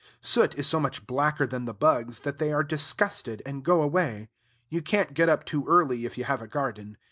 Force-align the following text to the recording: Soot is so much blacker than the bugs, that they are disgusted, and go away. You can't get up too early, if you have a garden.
Soot 0.19 0.55
is 0.55 0.65
so 0.65 0.79
much 0.79 1.05
blacker 1.05 1.45
than 1.45 1.65
the 1.65 1.75
bugs, 1.75 2.21
that 2.21 2.39
they 2.39 2.51
are 2.51 2.63
disgusted, 2.63 3.43
and 3.45 3.63
go 3.63 3.83
away. 3.83 4.29
You 4.67 4.81
can't 4.81 5.13
get 5.13 5.29
up 5.29 5.45
too 5.45 5.63
early, 5.67 6.05
if 6.05 6.17
you 6.17 6.23
have 6.23 6.41
a 6.41 6.47
garden. 6.47 6.97